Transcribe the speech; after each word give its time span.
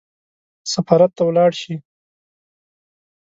سفارت 0.71 1.11
ته 1.17 1.23
ولاړ 1.25 1.51
شي. 1.61 1.75